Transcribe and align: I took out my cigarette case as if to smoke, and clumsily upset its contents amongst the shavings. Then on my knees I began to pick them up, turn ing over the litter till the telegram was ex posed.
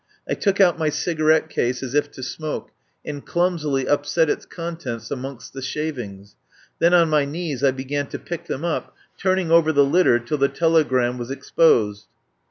I 0.27 0.33
took 0.33 0.59
out 0.59 0.79
my 0.79 0.89
cigarette 0.89 1.47
case 1.47 1.83
as 1.83 1.93
if 1.93 2.09
to 2.13 2.23
smoke, 2.23 2.71
and 3.05 3.23
clumsily 3.23 3.87
upset 3.87 4.31
its 4.31 4.47
contents 4.47 5.11
amongst 5.11 5.53
the 5.53 5.61
shavings. 5.61 6.35
Then 6.79 6.91
on 6.95 7.07
my 7.07 7.23
knees 7.23 7.63
I 7.63 7.69
began 7.69 8.07
to 8.07 8.17
pick 8.17 8.45
them 8.47 8.65
up, 8.65 8.95
turn 9.19 9.37
ing 9.37 9.51
over 9.51 9.71
the 9.71 9.85
litter 9.85 10.17
till 10.17 10.39
the 10.39 10.49
telegram 10.49 11.19
was 11.19 11.29
ex 11.29 11.51
posed. 11.51 12.07